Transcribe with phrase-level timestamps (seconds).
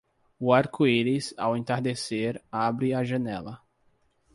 [0.39, 3.61] O arco-íris ao entardecer abre a janela.